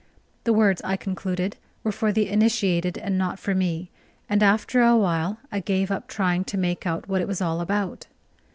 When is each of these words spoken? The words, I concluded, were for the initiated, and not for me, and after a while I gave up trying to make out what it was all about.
The 0.45 0.51
words, 0.53 0.81
I 0.83 0.97
concluded, 0.97 1.57
were 1.83 1.91
for 1.91 2.11
the 2.11 2.27
initiated, 2.27 2.97
and 2.97 3.19
not 3.19 3.37
for 3.37 3.53
me, 3.53 3.91
and 4.27 4.41
after 4.41 4.81
a 4.81 4.97
while 4.97 5.37
I 5.51 5.59
gave 5.59 5.91
up 5.91 6.07
trying 6.07 6.43
to 6.45 6.57
make 6.57 6.87
out 6.87 7.07
what 7.07 7.21
it 7.21 7.27
was 7.27 7.39
all 7.39 7.61
about. 7.61 8.07